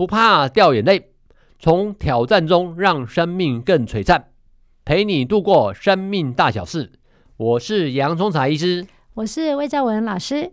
[0.00, 1.10] 不怕掉眼泪，
[1.58, 4.28] 从挑战中让生命更璀璨，
[4.82, 6.92] 陪你度过生命大小事。
[7.36, 10.52] 我是洋葱茶医师，我是魏兆文老师。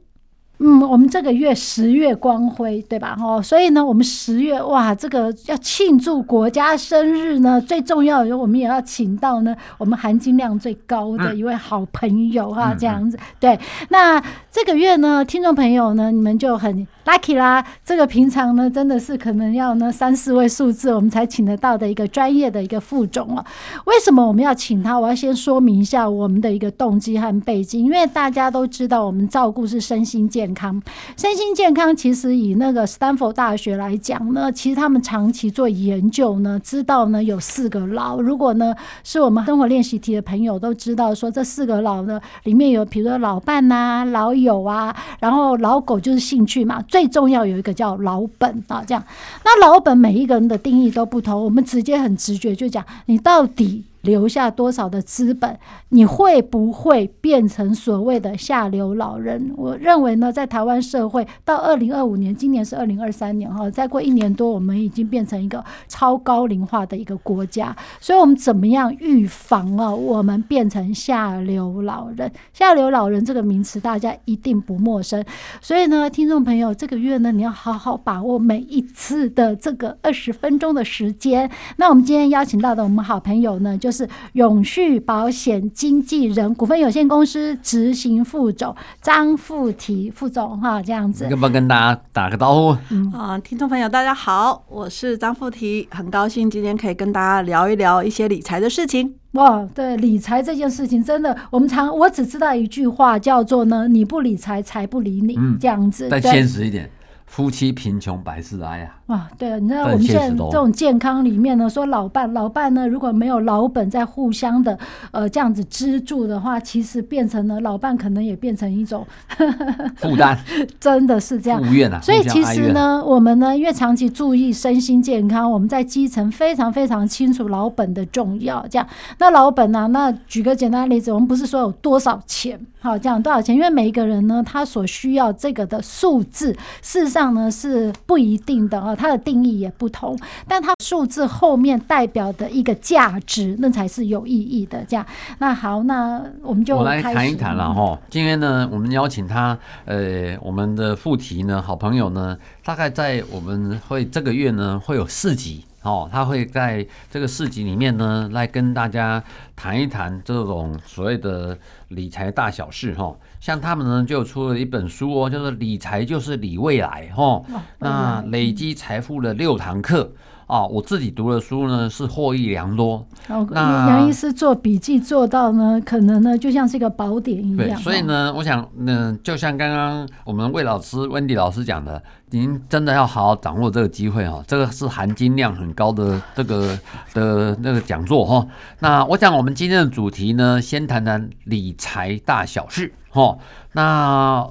[0.59, 3.15] 嗯，我们这个月十月光辉，对吧？
[3.21, 13.19] 哦，所以呢，我们十月哇，这个要庆祝国家生日呢，最重要的，我们也要请到呢，我们含金量最高的一位好朋友啊，嗯、这样子。
[13.39, 13.57] 对，
[13.89, 14.19] 那
[14.59, 17.63] 这个月呢，听众朋友呢，你们就很 lucky 啦。
[17.85, 23.45] 这个平常呢，真的是可能要呢三四位数字，我们才请得到的一个专业的一个副总啊。
[23.85, 24.99] 为什么我们要请他？
[24.99, 30.81] 我要先说明一下我们的一个动机和背景，因为大家都知道，我们照顾是身心健康。
[31.15, 38.19] 身心健康，其实以那个斯坦福大学来讲呢，其实他们长期做研究呢，知道呢有四个老。
[38.19, 49.03] 如果呢是我们生活练习题的朋友都知道，说这四个老呢里面有，比如说老伴呐、老友有啊，然后老狗就是兴趣嘛，最重要有一个叫老本啊，这样。
[49.43, 53.83] 那老本每一个人的定义都不同，我们直接很直觉就讲，你到底。
[54.07, 55.59] 留下多少的资本？
[55.89, 59.51] 你会不会变成所谓的下流老人？
[59.57, 67.75] 我认为呢，在台湾社会到二零二五年，今年是二零二三年哈，再过一年多，我们已经变成一个超高龄化的一个国家。
[67.99, 69.93] 所以，我们怎么样预防啊？
[69.93, 72.31] 我们变成下流老人？
[72.53, 75.21] 下流老人这个名词大家一定不陌生。
[75.59, 81.51] 所以呢，听众朋友，这个月呢，你要好好把握每一次的这个二十分钟的时间。
[81.75, 83.91] 那我们今天邀请到的我们好朋友呢，就。
[83.97, 92.77] 是永续保险经纪人股份有限公司执行副总张富提副总哈，这样子，要不要跟大家打个招呼？
[92.91, 99.15] 嗯啊，听众朋友大家好，我是张富提，很高兴今天可以跟大家聊一聊一些理财的事情。
[99.31, 106.07] 哇，对理财这件事情，真的，我们常我只知道一句话叫做呢，你不理财，财不理你，嗯、这样子。
[106.09, 106.89] 再现实一点，
[107.25, 108.96] 夫妻贫穷百事哀呀。
[109.07, 114.77] 啊，对啊，你知道我们现在这种健康里面呢，说老伴老伴呢，如果没有老本在互相的
[115.11, 119.07] 呃这样子资助的话，其实变成了老伴可能也变成一种
[119.95, 120.37] 负担，
[120.77, 121.63] 真的是这样。
[122.01, 128.65] 所以其实呢，我们呢，因为长期注意身心健康，我们在基层非常非常清楚老本的重要。
[128.69, 128.85] 这样，
[129.19, 133.55] 那老本呢、啊，那举个简单的例子，我们不是说有多少钱，好，这样多少钱？
[133.55, 136.51] 因为每一个人呢，他所需要这个的数字，
[136.81, 138.96] 事实上呢是不一定的啊。
[138.97, 144.83] 它的定义也不同，但它数字后面代表的一个价值，那才是有意义的。
[144.87, 145.05] 这样，
[145.37, 147.97] 那好，那我们就我来谈一谈了哈。
[148.09, 159.23] 今天呢，我们邀请他，呃，我们的副题呢，好朋友呢，大概在我们会这个月呢会有四集哦，他会在这个市集里面呢来跟大家
[159.55, 161.57] 谈一谈这种所谓的
[161.87, 163.15] 理财大小事哈。
[163.39, 167.45] 像他们呢，就出了一本书哦，叫做《理财就是理未来》哦。
[167.79, 170.11] 那累积财富的六堂课
[170.47, 173.05] 啊，我自己读的书呢是获益良多。
[173.51, 177.67] 那杨医师做笔记做到呢，可能呢就像是一个宝典一样。
[177.67, 184.41] 对，所以呢，我想，嗯，就像刚刚我们魏老师、温迪老师讲的，您真的要好好掌握这个机会哦。
[184.47, 186.79] 这个是含金量很高的这个
[187.13, 188.47] 的那个讲座哈。
[188.79, 192.93] 那我想，我们今天的主题呢，先谈谈理财大小事。
[193.11, 193.37] 哦，
[193.73, 194.47] 那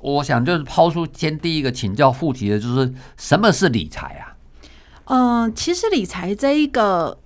[0.00, 4.25] 我想就是抛出先第一个请教副题的，就是什么是理财啊？
[5.06, 7.16] 嗯、其实理财这一个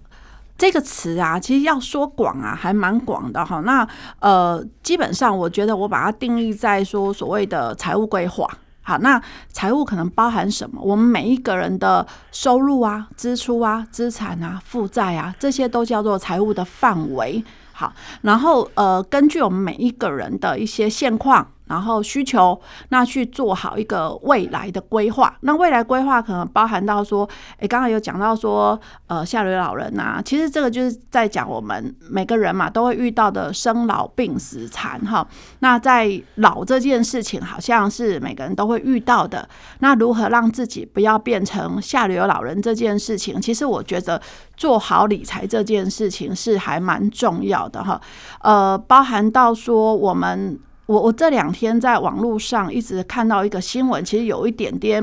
[0.58, 3.60] 这个词啊，其实要说广啊，还蛮广的哈。
[3.60, 3.86] 那
[4.18, 8.46] 呃，基本上我觉得我把它定义在说所谓的财务规划。
[8.82, 9.22] 好，那
[9.52, 10.80] 财务可能包含什么？
[10.82, 17.42] 我们每一个人的收入啊、支出啊、资产啊、负债啊，这些都叫做财务的范围。
[17.72, 17.92] 好，
[18.22, 21.46] 然后呃，根据我们每一个人的一些现况。
[21.70, 25.32] 然后需求，那去做好一个未来的规划。
[25.42, 27.26] 那未来规划可能包含到说，
[27.58, 35.24] 诶，刚刚有讲到说，呃，下流老人呐，其实这个就是在讲我们每个人嘛都会遇到的生老病死残哈。
[35.60, 39.48] 那在老这件事情，好像是每个人都会遇到的。
[39.78, 44.20] 那如何让自己不要变成下流老人这件事情，其实我觉得
[44.56, 48.00] 做好理财这件事情是还蛮重要的哈。
[48.40, 50.58] 呃，包含到说我们。
[50.90, 55.00] 我我这两天在网络上一直看到一个新闻，其实有一点点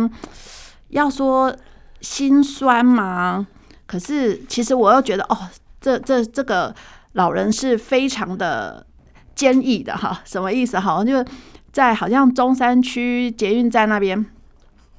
[0.89, 1.55] 要说
[2.01, 3.47] 心酸嘛？
[3.85, 5.47] 可是其实我又觉得，哦，
[5.79, 6.75] 这这这个
[7.13, 8.85] 老人是非常的
[9.33, 10.19] 坚毅的哈。
[10.25, 11.23] 什么意思好像？
[11.23, 11.31] 就
[11.71, 14.25] 在好像中山区捷运站那边，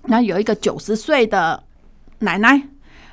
[0.05, 1.65] 那有一个九十岁的
[2.21, 2.63] 奶奶。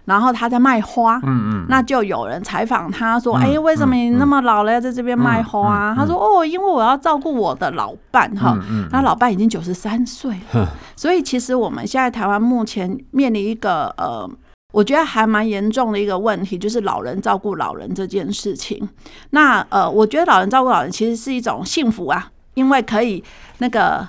[0.06, 8.58] 然后他在卖花，嗯嗯，那就有人采访他说：“哎、嗯，为什么你那么老了要在这边卖花？”他说：“哦，因为我要照顾我的老伴哈，
[8.92, 14.30] 他老伴已经九十三岁，了、所以其实我们现在台湾目前面临一个呃，
[14.72, 18.88] 我觉得还蛮严重的一个问题，就是老人照顾老人这件事情。
[19.32, 23.24] 那呃，我觉得老人照顾老人其实是一种幸福啊，因为可以
[23.58, 24.08] 那个。”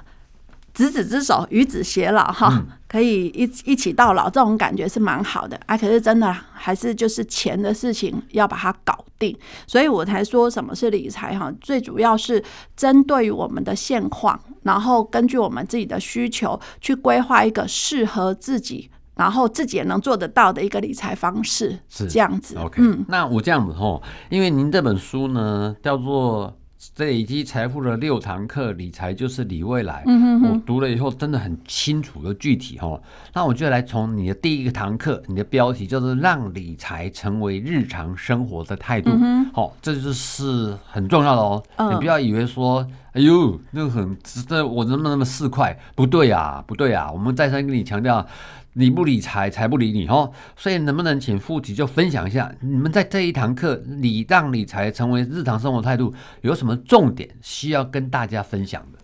[0.77, 5.77] 执子之手，与子偕老，哈，可以一一起到老，这种感觉是蛮好的啊。
[5.77, 9.37] 可是真的还是就是钱的事情要把它搞定，
[9.67, 11.53] 所以我才说什么是理财哈。
[11.61, 12.43] 最主要是
[12.77, 22.57] 针对于我们的现况，然后根据我们自己的需求去规划一个适合自己，然后自己也能做得到的一个理财方式，是这样子。
[22.57, 24.01] OK，嗯，那我这样子哈，
[24.31, 26.57] 因为您这本书呢叫做。
[26.97, 30.03] 累积财富的六堂课，理财就是理未来。
[30.07, 33.01] 嗯哼哼，我读了以后真的很清楚又具体哈。
[33.35, 39.11] 那我就来从你的第一个堂课，你的标题叫做“让理财成为日常生活的态度”。
[39.53, 41.63] 好，这就是很重要的哦。
[41.91, 45.79] 你不要以为说，哎呦，那个很值得，我能不能那么四块？
[45.95, 47.11] 不对啊，不对啊。
[47.11, 48.27] 我们再三跟你强调。
[48.77, 50.31] 理不理财，财不理你哦。
[50.57, 58.99] 所以能不能请富祺就分享一下，你们在这一堂课理让理财成为日常生活态度，有什么重点需要跟大家分享的？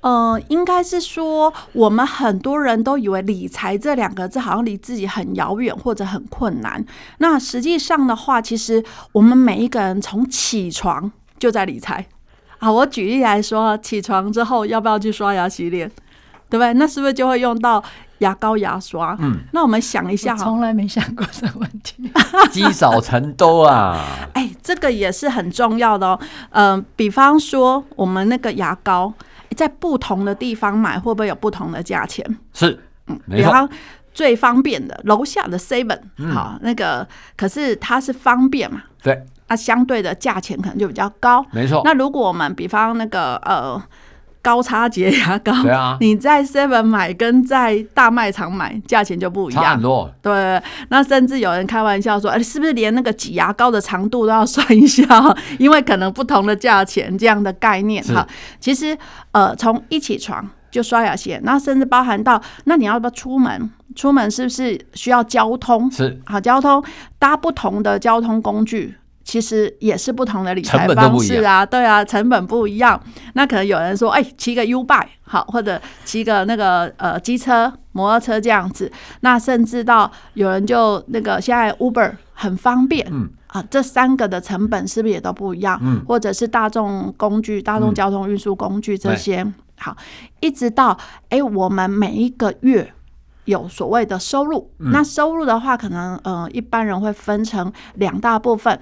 [0.00, 6.84] 呃，应该是说，我们很多人都以为理财这两个字好像离自己很遥远或者很困难。
[7.18, 12.04] 那实际上的话，其实我们每一个人从起床就在理财。
[12.58, 15.90] 好，我举例来说，起床之后要不要去刷牙洗脸？
[16.54, 16.72] 对不对？
[16.74, 17.82] 那是不是就会用到？
[18.18, 22.08] 牙膏、牙刷，嗯，那我们想一下，从来没想过这个问题，
[22.50, 24.00] 积少成多啊！
[24.32, 26.20] 哎，这个也是很重要的哦。
[26.50, 29.12] 嗯、呃，比方说，我们那个牙膏
[29.56, 32.24] 在不同的地方买，会不会有不同的价钱？
[32.54, 32.78] 是，
[33.08, 33.68] 嗯，比方
[34.14, 35.98] 最方便的楼下的 Seven，
[36.32, 37.06] 好，那个
[37.36, 38.84] 可是它是方便嘛？
[39.02, 41.44] 对，那相对的价钱可能就比较高。
[41.50, 41.82] 没错。
[41.84, 43.82] 那如果我们比方那个呃。
[44.44, 50.12] 高差节牙膏，对啊，你在 Seven 买跟在大卖场买价钱就不一样，差很多。
[50.20, 55.06] 对，那甚至有人开玩笑说：“哎，是不是连那个挤牙膏的长度都要算一下？
[55.58, 58.26] 因为可能不同的价钱这样的概念哈。”
[58.60, 58.94] 其实，
[59.32, 63.70] 呃，从一起床就刷牙洗脸，那甚至包含到那你要不要出门？
[63.96, 65.90] 出门是不是需要交通？
[65.90, 66.84] 是，好，交通
[67.18, 68.94] 搭不同的交通工具。
[69.24, 73.00] 其实也是不同的理财方式啊，对啊，成本不一样。
[73.32, 78.92] 那可能有人说，哎，骑个 U-Bike 好，或者骑个那个呃机车、摩托车这样子。
[79.20, 85.80] 那甚至到有人就那个现在 Uber 很方便，嗯啊，这三个的成本是不是也都不一样？
[85.82, 89.96] 嗯，或者是大众工具、大众交通运输工具这些，嗯、好，
[90.40, 90.96] 一直到
[91.30, 92.92] 哎，我们每一个月
[93.46, 94.70] 有所谓的收入。
[94.80, 98.78] 嗯、那收入的话，可能呃一般人会分成两大部分。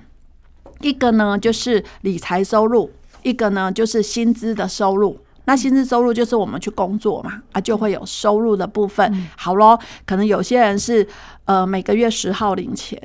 [0.82, 2.90] 一个呢就是理财收入，
[3.22, 5.18] 一个呢就是薪资的收入。
[5.44, 9.10] 那薪资收入就是我们去工作嘛，啊就会有收入的部分。
[9.12, 11.04] 嗯、好咯，可能有些人是
[11.46, 12.96] 呃每个月十号领钱，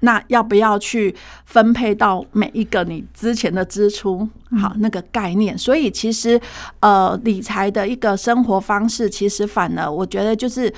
[0.00, 1.14] 那要不要去
[1.44, 4.28] 分配到每一个你之前的支出？
[4.60, 5.56] 好，那个概念。
[5.56, 6.40] 所以其实
[6.80, 10.72] 呃理财的一个生活方式，其实反而我觉得就是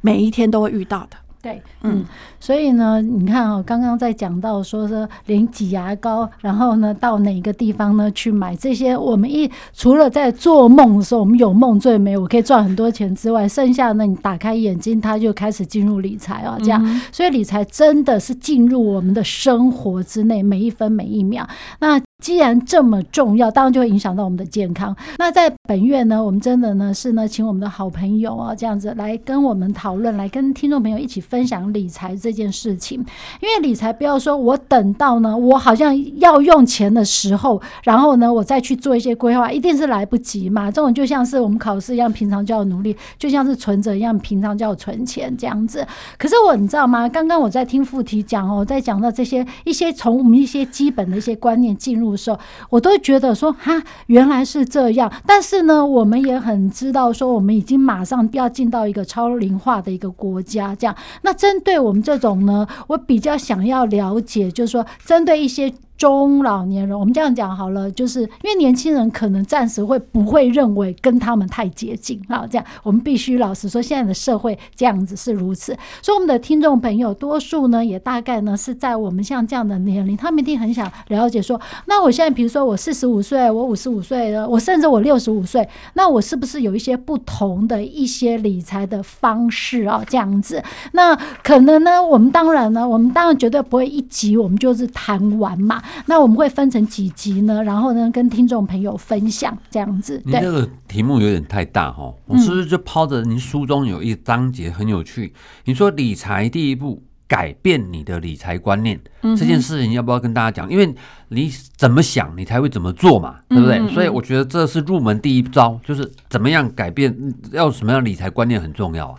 [0.00, 1.16] 每一天都会遇到的。
[1.42, 2.04] 对，嗯，
[2.38, 8.94] 所以呢，你看哦，刚刚在讲到说说连挤牙膏，然后呢，到哪个地方呢去买这些？
[8.94, 17.00] 我们一除了在做梦的时候，我们有梦最美，我可以赚很多钱之外，剩下呢，你打开眼睛，它就开始进入理财啊，这样。
[17.10, 21.48] 所以理财真的是进入我们的生活之内，每一分每一秒。
[21.78, 24.94] 那既然这么重要，当然就会影响到我们的健康。
[25.18, 32.98] 那在本月呢，我们真的呢是呢，请我们的好朋友啊，这样子来跟我们讨论，来跟听众朋友一起分享理财这件事情。
[33.40, 40.70] 因为理财不要说我等到呢，我好像要用钱的时候，然后呢，我再去做一些规划，一定是来不及嘛。
[40.70, 45.86] 这种就像是我们考试一样，平常就要努力，就像是存折一样，平常就要存钱这样子。
[46.18, 47.08] 可是我你知道吗？
[47.08, 52.09] 刚刚我在听副题讲哦，在讲到这些一些从我们一些基本的一些观念进入。
[52.16, 52.38] 时候，
[52.70, 55.12] 我都觉得说哈，原来是这样。
[55.26, 60.74] 但是呢，我们也很知道说，我们已经马上要进到一个超龄化的一个国家。
[60.74, 75.76] 这样，那针对我们这种呢，我比较想要了解，就是说，针对一些中老年人，我们这样讲好了，就是因为年轻人可能暂时会不会认为跟他们太接近啊，这样我们必须老实说，现在的社会这样子是如此。
[76.00, 90.02] 所以我们的听众朋友多数呢，也大概呢是在我们像这样的年龄，他们一定很想了解说，那我现在比如说我四十五岁，我五十五岁了，我甚至我六十五岁，那我是不是有一些不同的一些理财的方式啊？
[90.08, 95.82] 这样子，那可能呢，我们当然呢，我们当然绝对不会一集我们就是谈完嘛。
[96.06, 97.62] 那我们会分成几集呢？
[97.62, 100.20] 然后呢，跟听众朋友分享这样子。
[100.24, 105.32] 你这个题目有点太大哈，我是不是就抛着您书中有一章节很有趣？
[105.64, 110.70] 你说理财第一步，改变你的理财观念，这件事情要不要跟大家讲？
[110.70, 110.94] 因为
[111.28, 113.86] 你怎么想，你才会怎么做嘛，对不对？
[113.94, 117.16] 所以我觉得这是入门第一招，就是怎么样改变，
[117.52, 119.18] 要什么样理财观念很重要啊。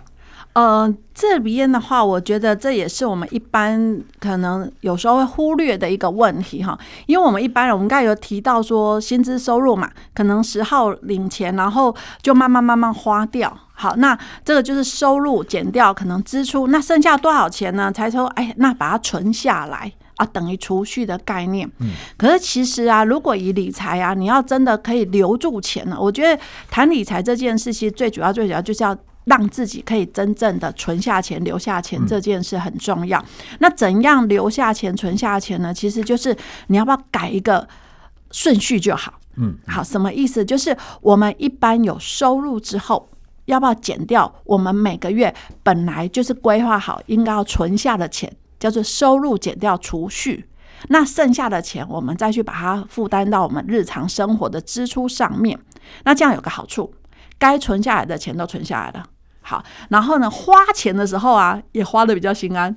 [0.54, 13.58] 呃，这边的话，我觉得这也是我们一般可能有时候会忽略的一个问题哈，因为我们一般人，我们刚才有提到说薪资收入嘛，可能十号领钱，然后就慢慢慢慢花掉。
[13.72, 17.90] 好，那这个就是收入减掉可能支出，那剩下多少钱呢？
[17.90, 21.66] 才说，哎，那把它存下来啊，等于储蓄的概念。
[21.80, 28.94] 嗯，可是其实啊，如果以理财啊，你要真的可以留住钱呢，我觉得谈理财这件事，其实最主要最主要就是要。
[29.26, 33.24] 让自己可以真正的存下钱、留下钱，这件事很重要。
[33.60, 35.74] 那怎样留下钱、存下钱呢？
[35.74, 36.36] 其实就是
[36.68, 37.68] 你要不要改一个
[38.32, 39.20] 顺序就好。
[39.38, 40.44] 嗯，好，什么意思？
[40.44, 43.10] 就是我们一般有收入之后，
[43.46, 50.46] 要不要减掉我们每个月本来就是规划好应该要存下的钱，叫做收入减掉储蓄。
[50.90, 55.58] 那剩下的钱，我们再去把它负担到我们日常生活的支出上面。
[56.04, 56.92] 那这样有个好处。
[57.42, 59.04] 该存下来的钱都存下来了，
[59.42, 62.76] 好，然后呢，花钱的时候啊，也花的比较心安，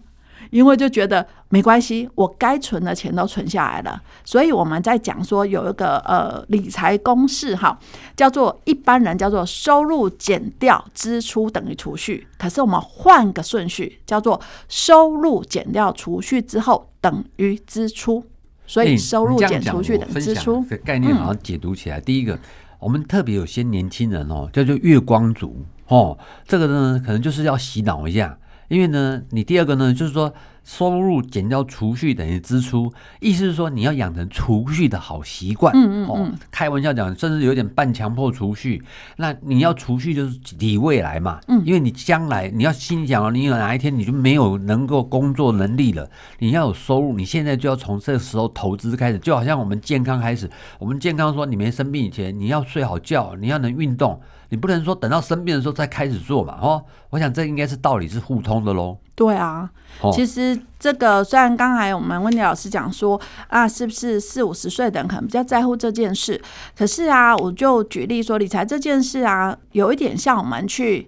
[0.49, 4.00] 因为就觉得没关系，我该存的钱都存下来了。
[4.25, 7.78] 所以我们在讲说有一个呃理财公式哈，
[8.16, 14.40] 叫做一般人叫做收入减掉支出等于储蓄，可是我们换个顺序，叫做
[14.71, 18.25] 收入减掉储蓄之后等于支出。
[18.66, 22.38] 所以收入减储蓄等于支出，这概念好像解读起来，第一个。
[22.85, 28.38] 我们特别有些年轻人哦，叫做月光族哦，这个呢可能就是要洗脑一下，
[28.69, 30.33] 因为呢，你第二个呢就是说。
[30.64, 35.73] 收入减掉储蓄等于支出，意思是说你要养成储蓄的好习惯。
[35.76, 38.83] 嗯嗯，哦，开玩笑讲，甚至有点半强迫储蓄。
[39.18, 41.38] 那你要储蓄就是理未来嘛。
[41.49, 49.18] 嗯，因为你将来你要心想，你有哪一天你就没有能够工作能力了，你要有收入，你现在就要从这个时候投资开始。
[49.18, 54.18] 就好像我们健康开始，我们健康说你没生病以前，你要睡好觉，你要能运动，
[54.49, 56.59] 你不能说等到生病的时候再开始做嘛。
[56.62, 58.97] 哦，我想这应该是道理是互通的喽。
[59.14, 59.71] 对啊，
[60.12, 66.40] 其实这个虽然刚才我们温迪老师讲说啊，是不是四五十岁的人可能比较在乎这件事？
[66.76, 71.06] 可是啊，我就举例说，理财这件事啊，有一点像我们去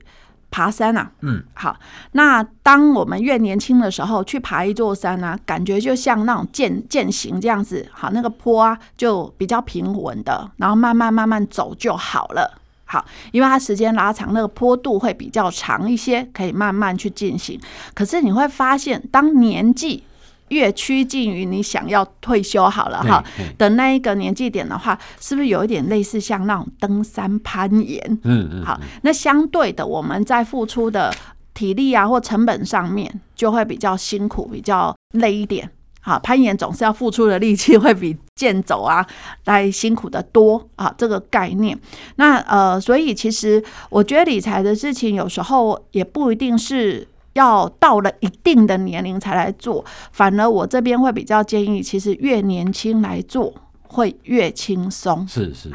[0.53, 1.11] 爬山啊。
[1.23, 1.77] 嗯，好，
[2.13, 12.59] 那当我们越年轻的时候去爬一座山啊，感觉就像那种健健行这样子，好，那个坡啊就比较平稳的，然后慢慢慢慢走就好了。
[12.87, 17.61] 好，因为它时间拉长，那个坡度会比较长一些，可以慢慢去进行。
[17.93, 20.03] 可是你会发现，当年纪
[20.49, 23.25] 越趋近于你想要退休好了哈
[23.59, 28.01] 的那一个年纪点的话，是不是有一点类似像那种登山攀岩？
[28.23, 28.65] 嗯嗯。
[28.65, 31.13] 好，那相对的，我们在付出的
[31.53, 35.69] 体力啊或成本上面就会比较辛苦，比较累一点。
[36.07, 39.05] 啊，攀岩总是要付出的力气会比健走啊
[39.47, 41.77] 来辛苦的多啊，这个概念。
[42.15, 53.53] 那呃，所以其实我觉得理财的事情有时候也不一定是要到了一定的年龄才来做，反而我这边会比较建议，其实越年轻来做
[53.97, 55.27] 会越轻松。
[55.27, 55.75] 是是是。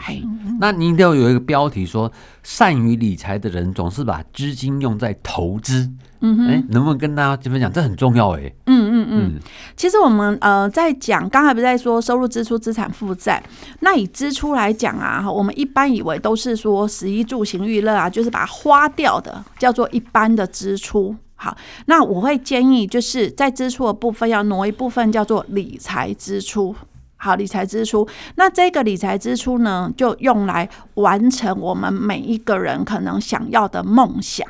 [0.59, 2.11] 那您都有一个标题说，
[2.43, 5.89] 善于理财的人总是把资金用在投资。
[6.23, 7.73] 嗯哼，哎，能不能跟大家分享？
[7.73, 8.53] 这很重要哎。
[8.67, 9.39] 嗯嗯嗯，
[9.75, 13.41] 其实我们呃在讲，刚才不是在说收入、支出、资产负债。
[13.79, 21.15] 那以支出来讲啊，我们一般以为都是说食衣住行娱乐啊，就是把它花掉的，叫做一般的支出。
[21.33, 26.75] 好，那我会建议就是在支出的部分要挪一部分叫做理财支出。
[27.23, 34.47] 好，理财支出，那这个理财支出呢，就用来完成我们每一个人可能想要的梦想。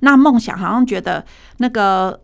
[0.00, 1.24] 那梦想好像觉得
[1.56, 2.20] 那个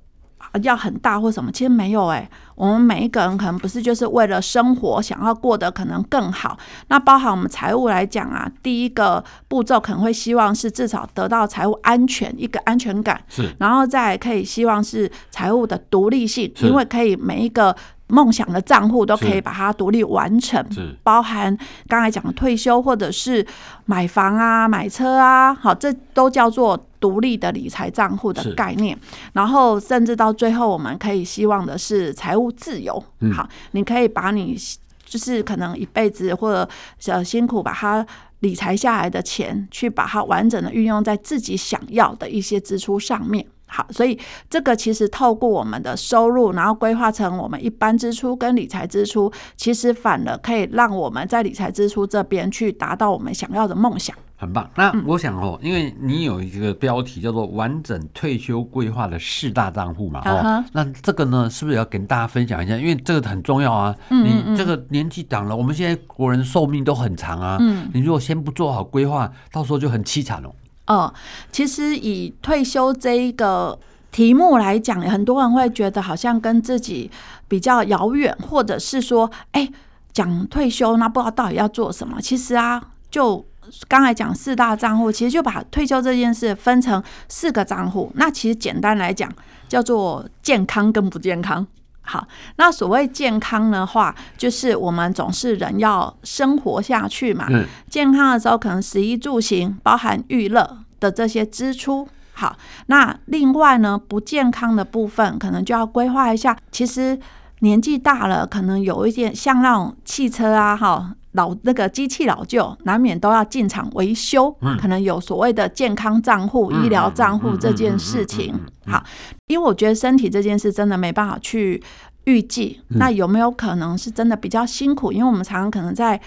[0.63, 2.31] 要很大或什么，其实没有诶、欸。
[2.55, 6.59] 我们每一个人可能不是就是为了生活想要过得可能更好。
[6.89, 17.75] 那包含我们财务来讲啊，第一个步骤可能会希望是至少得到财务安全一个安全感，是，然后再可以希望是财务的独立性，因为可以每一个
[18.09, 20.65] 梦想的账户都可以把它独立完成，
[21.03, 23.47] 包含刚才讲的退休或者是
[23.85, 28.99] 买房啊、买车啊，好，这都叫做独立的理财账户的概念。
[29.33, 33.03] 然后甚至到最后，我们可以希望的是财务自由。
[33.33, 34.57] 好，你可以把你
[35.05, 36.69] 就是可能一辈子或者
[37.07, 38.05] 呃辛苦把它
[38.41, 43.45] 理财下来的钱，去把它完整的运用在自己想要的一些支出上面。
[43.69, 44.19] 好，所以
[44.51, 54.17] 这个其实透过我们的收入，然后规划成我们一般支出跟理财支出，其实反而可以让我们在理财支出这边去达到我们想要的梦想。
[54.41, 54.71] 很棒。
[54.77, 62.77] 那我想哦，因为你有一个标题叫做“完整退休规划的四大账户”嘛，哦，那这个呢，是不是要跟大家分享一下？
[62.77, 63.95] 因为这个很重要啊。
[64.09, 67.57] 你这个年纪长了，我们现在国人寿命都很长啊。
[67.61, 70.55] 嗯，你如果先不做好规划，到时候就很凄惨哦。
[70.89, 71.13] 哦，
[71.53, 73.79] 其实以退休这一个
[74.11, 77.11] 题目来讲，很多人会觉得好像跟自己
[77.47, 79.71] 比较遥远，或者是说，哎，
[80.13, 82.21] 讲退休那不知道到底要做什么。
[82.21, 83.45] 其实啊，就
[83.87, 88.11] 刚才讲四大账户，其实就把退休这件事分成四个账户。
[88.15, 89.31] 那其实简单来讲，
[89.69, 91.67] 叫做健康跟不健康。
[92.09, 97.47] 好，那所谓健康的话，就是我们总是人要生活下去嘛。
[97.51, 97.67] 嗯。
[97.91, 102.09] 健康的时候，可能食衣住行，包含娱乐的这些支出。
[102.33, 106.57] 好，那另外呢，不健康的部分，可能就要规划一下。
[106.73, 107.19] 其实
[107.61, 114.55] 年纪大了，可能有一点像那种汽车啊，哈，老那个机器老旧，难免都要进厂维修。
[114.61, 114.77] 嗯。
[114.77, 118.53] 可能有所谓的健康账户、医疗账户这件事情。
[118.87, 119.03] 好，
[119.47, 121.83] 因为我觉得身体这件事真的没办法去
[122.25, 125.13] 预计，那有没有可能是真的比较辛苦？
[125.13, 126.21] 因为我们常常可能在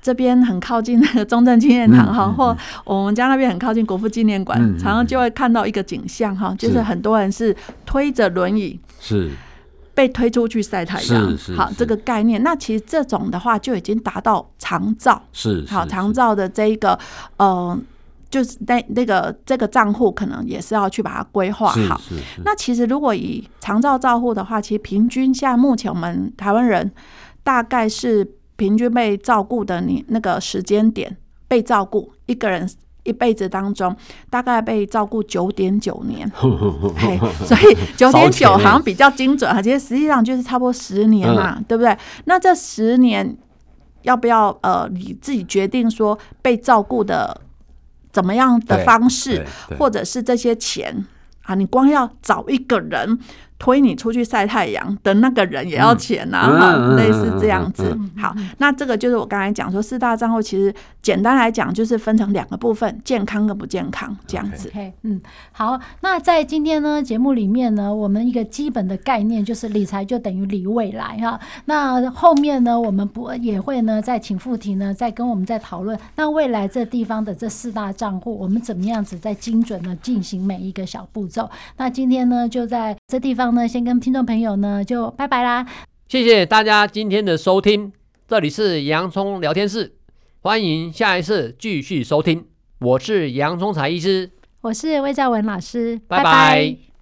[0.00, 9.30] 这边很靠近那个中正纪念堂哈，或我们家那边很靠近国父纪念馆，常常就会看到一个景象哈，就是很多人是推着轮椅，是
[9.98, 11.36] 被推出去晒太阳。
[11.56, 16.96] 好，这个概念，那其实这种的话就已经达到长照，是好长照的这一个
[17.38, 17.76] 呃。
[18.30, 21.98] 就是那那个这个账户可能也是要去把它规划好。
[22.44, 26.92] 那其实如果以长照照护的话，其实平均现在目前我们台湾人
[27.42, 31.16] 大概是平均被照顾的你那个时间点
[31.48, 32.68] 被照顾一个人
[33.08, 33.94] 一辈子当中
[34.28, 36.30] 大概被照顾九点九年，
[36.96, 41.96] 嘿，所以九点九好像比较精准啊， 其实实际上就是差不多十年嘛，对不对？
[42.26, 43.36] 那这十年
[44.02, 47.40] 要不要呃你自己决定说被照顾的？
[48.10, 49.46] 怎么样的方式，
[49.78, 51.04] 或者是这些钱
[51.42, 51.54] 啊？
[51.54, 53.18] 你光要找一个人。
[53.58, 57.90] 推你出去晒太阳的那个人也要钱呐、啊，嗯，类似这样子。
[57.90, 64.70] 嗯嗯嗯、好，那这个就是我刚才讲说四大账户，其实简单来讲就是分成两个部分，健康跟不健康这样子。
[64.70, 71.40] Okay, 嗯，好，那在今天呢节目里面呢，我们一个基本的概念就是理财就等于理未来哈。
[71.64, 81.50] 那后面呢，我们不也会呢再请富婷呢再跟我们再讨论，那未来这地方的这四大账户，我们怎么样子在精准的进行每一个小步骤。
[81.76, 83.47] 那今天呢就在这地方。
[83.52, 85.66] 呢，先跟听众朋友呢就拜拜啦！
[86.08, 87.92] 谢谢大家今天的收听，
[88.26, 89.94] 这里是洋葱聊天室，
[90.40, 92.46] 欢迎下一次继续收听。
[92.80, 94.30] 我是洋葱才医师，
[94.60, 96.24] 我是魏兆文老师，拜拜。
[96.24, 96.87] 拜拜。